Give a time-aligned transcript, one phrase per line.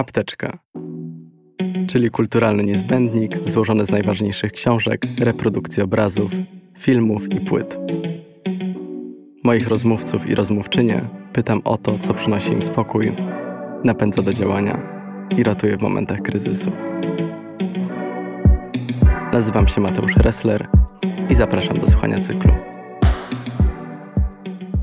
[0.00, 0.58] Apteczka,
[1.88, 6.32] czyli kulturalny niezbędnik złożony z najważniejszych książek, reprodukcji obrazów,
[6.78, 7.78] filmów i płyt.
[9.44, 13.12] Moich rozmówców i rozmówczynie pytam o to, co przynosi im spokój,
[13.84, 14.82] napędza do działania
[15.36, 16.72] i ratuje w momentach kryzysu.
[19.32, 20.68] Nazywam się Mateusz Ressler
[21.30, 22.52] i zapraszam do słuchania cyklu.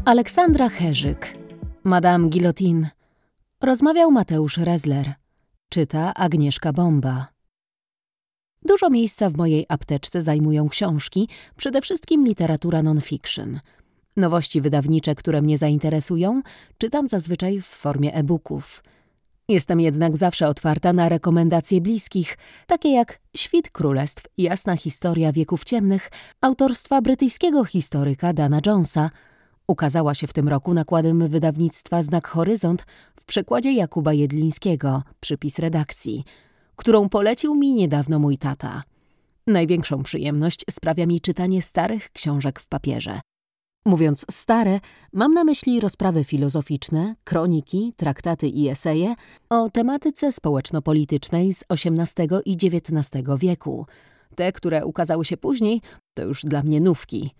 [0.06, 1.34] Aleksandra Herzyk,
[1.84, 2.97] Madame Guillotine.
[3.62, 5.14] Rozmawiał Mateusz Rezler.
[5.70, 7.28] Czyta Agnieszka Bomba.
[8.66, 13.60] Dużo miejsca w mojej apteczce zajmują książki, przede wszystkim literatura non-fiction.
[14.18, 16.42] Nowości wydawnicze, które mnie zainteresują,
[16.78, 18.84] czytam zazwyczaj w formie e-booków.
[19.50, 22.38] Jestem jednak zawsze otwarta na rekomendacje bliskich,
[22.68, 29.10] takie jak Świt Królestw, jasna historia wieków ciemnych, autorstwa brytyjskiego historyka Dana Jonesa–
[29.68, 32.86] Ukazała się w tym roku nakładem wydawnictwa Znak Horyzont
[33.20, 36.24] w przekładzie Jakuba Jedlińskiego, przypis redakcji,
[36.76, 38.84] którą polecił mi niedawno mój tata.
[39.48, 43.22] Największą przyjemność sprawia mi czytanie starych książek w papierze.
[43.86, 44.80] Mówiąc stare,
[45.14, 49.16] mam na myśli rozprawy filozoficzne, kroniki, traktaty i eseje
[49.50, 53.86] o tematyce społeczno-politycznej z XVIII i XIX wieku.
[54.36, 55.82] Te, które ukazały się później,
[56.14, 57.32] to już dla mnie nówki–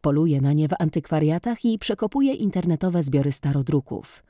[0.00, 4.24] Poluję na nie w antykwariatach i przekopuję internetowe zbiory starodruków.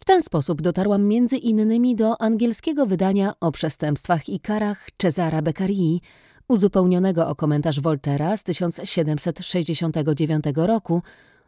[0.00, 6.00] W ten sposób dotarłam między innymi do angielskiego wydania o przestępstwach i karach Cezara Beccarii,
[6.48, 11.02] uzupełnionego o komentarz Voltera z 1769 roku,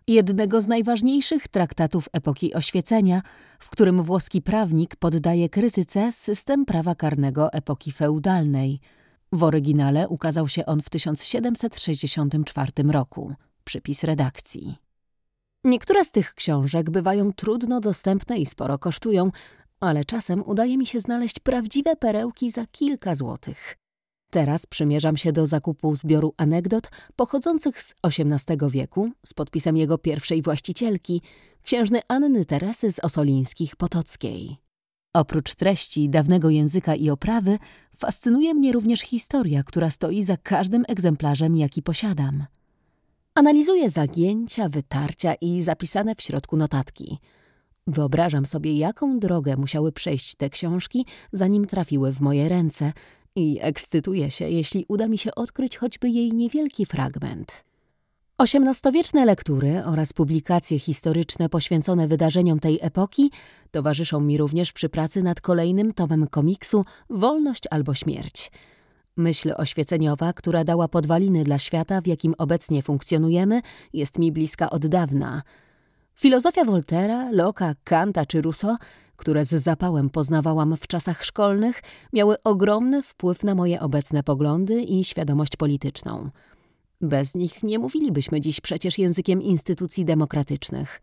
[0.08, 3.22] jednego z najważniejszych traktatów epoki oświecenia,
[3.58, 8.80] w którym włoski prawnik poddaje krytyce system prawa karnego epoki feudalnej–
[9.36, 13.34] w oryginale ukazał się on w 1764 roku.
[13.64, 14.76] Przypis redakcji.
[15.64, 19.30] Niektóre z tych książek bywają trudno dostępne i sporo kosztują,
[19.80, 23.76] ale czasem udaje mi się znaleźć prawdziwe perełki za kilka złotych.
[24.30, 30.42] Teraz przymierzam się do zakupu zbioru anegdot pochodzących z XVIII wieku z podpisem jego pierwszej
[30.42, 31.22] właścicielki,
[31.62, 34.65] księżny Anny Teresy z Osolińskich Potockiej.
[35.16, 37.58] Oprócz treści dawnego języka i oprawy,
[37.96, 42.44] fascynuje mnie również historia, która stoi za każdym egzemplarzem, jaki posiadam.
[43.34, 47.18] Analizuję zagięcia, wytarcia i zapisane w środku notatki.
[47.86, 52.92] Wyobrażam sobie, jaką drogę musiały przejść te książki, zanim trafiły w moje ręce
[53.36, 57.65] i ekscytuję się, jeśli uda mi się odkryć choćby jej niewielki fragment.
[58.38, 63.30] Osiemnastowieczne lektury oraz publikacje historyczne poświęcone wydarzeniom tej epoki
[63.70, 68.50] towarzyszą mi również przy pracy nad kolejnym tomem komiksu Wolność albo śmierć.
[69.16, 74.86] Myśl oświeceniowa, która dała podwaliny dla świata, w jakim obecnie funkcjonujemy, jest mi bliska od
[74.86, 75.42] dawna.
[76.14, 78.76] Filozofia Voltera, Locke'a, Kanta czy Rousseau,
[79.16, 81.82] które z zapałem poznawałam w czasach szkolnych,
[82.12, 86.30] miały ogromny wpływ na moje obecne poglądy i świadomość polityczną–
[87.00, 91.00] bez nich nie mówilibyśmy dziś przecież językiem instytucji demokratycznych.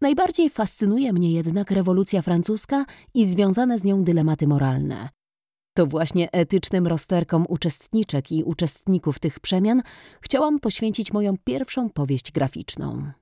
[0.00, 5.08] Najbardziej fascynuje mnie jednak rewolucja francuska i związane z nią dylematy moralne.
[5.74, 9.82] To właśnie etycznym rozterkom uczestniczek i uczestników tych przemian
[10.20, 13.12] chciałam poświęcić moją pierwszą powieść graficzną.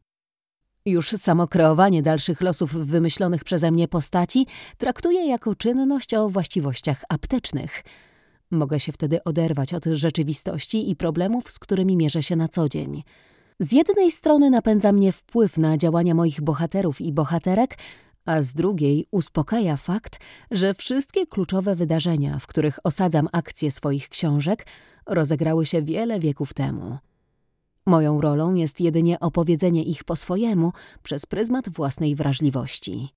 [0.86, 4.47] Już samo kreowanie dalszych losów wymyślonych przeze mnie postaci
[4.78, 7.82] traktuję jako czynność o właściwościach aptecznych–
[8.51, 13.03] Mogę się wtedy oderwać od rzeczywistości i problemów, z którymi mierzę się na co dzień.
[13.61, 17.79] Z jednej strony napędza mnie wpływ na działania moich bohaterów i bohaterek,
[18.25, 20.21] a z drugiej uspokaja fakt,
[20.51, 24.67] że wszystkie kluczowe wydarzenia, w których osadzam akcje swoich książek,
[25.07, 26.99] rozegrały się wiele wieków temu.
[27.87, 33.09] Moją rolą jest jedynie opowiedzenie ich po swojemu, przez pryzmat własnej wrażliwości.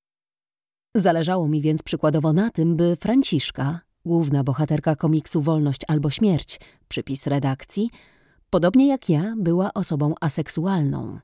[0.96, 7.28] Zależało mi więc przykładowo na tym, by Franciszka, główna bohaterka komiksu Wolność albo Śmierć, przypis
[7.28, 7.90] redakcji,
[8.50, 11.20] podobnie jak ja, była osobą aseksualną.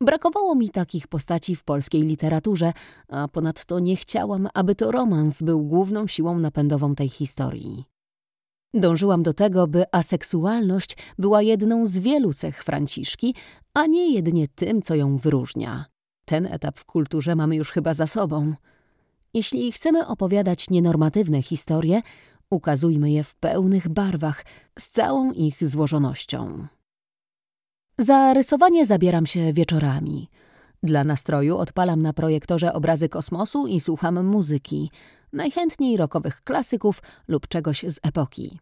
[0.00, 2.72] Brakowało mi takich postaci w polskiej literaturze,
[3.08, 7.84] a ponadto nie chciałam, aby to romans był główną siłą napędową tej historii.
[8.74, 13.34] Dążyłam do tego, by aseksualność była jedną z wielu cech Franciszki,
[13.74, 15.84] a nie jedynie tym, co ją wyróżnia.
[16.24, 18.54] Ten etap w kulturze mamy już chyba za sobą.
[19.34, 22.02] Jeśli chcemy opowiadać nienormatywne historie,
[22.50, 24.44] ukazujmy je w pełnych barwach,
[24.78, 26.66] z całą ich złożonością.
[27.98, 30.28] Za rysowanie zabieram się wieczorami.
[30.82, 34.90] Dla nastroju odpalam na projektorze obrazy kosmosu i słucham muzyki,
[35.32, 38.58] najchętniej rockowych klasyków lub czegoś z epoki.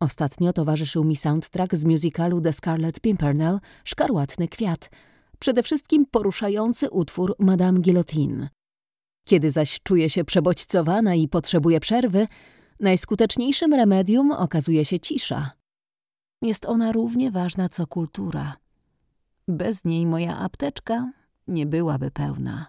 [0.00, 4.90] Ostatnio towarzyszył mi soundtrack z musicalu The Scarlet Pimpernel Szkarłatny Kwiat,
[5.38, 8.48] przede wszystkim poruszający utwór Madame Guillotine.
[9.24, 12.26] Kiedy zaś czuje się przebodźcowana i potrzebuje przerwy,
[12.80, 15.50] najskuteczniejszym remedium okazuje się cisza.
[16.42, 18.56] Jest ona równie ważna co kultura.
[19.48, 21.12] Bez niej moja apteczka
[21.48, 22.66] nie byłaby pełna.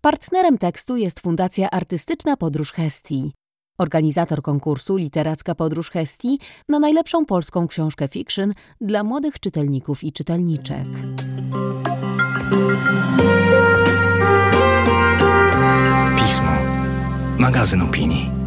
[0.00, 3.32] Partnerem tekstu jest Fundacja Artystyczna Podróż Hestii.
[3.78, 6.38] Organizator konkursu Literacka Podróż Hestii
[6.68, 10.86] na najlepszą polską książkę fiction dla młodych czytelników i czytelniczek.
[17.42, 18.41] Magazyn opinii.